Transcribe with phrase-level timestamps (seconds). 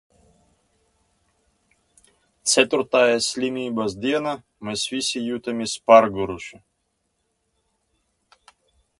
[2.53, 4.33] Ceturtajā slimības dienā
[4.69, 6.61] mēs visi jutāmies pārguruši.